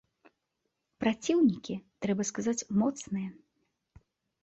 Праціўнікі, 1.03 1.75
трэба 2.07 2.29
сказаць, 2.33 2.59
моцныя! 2.83 3.29